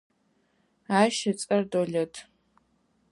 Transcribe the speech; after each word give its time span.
Ащ 1.01 1.15
ыцӏэр 1.31 1.63
Долэт. 1.71 2.13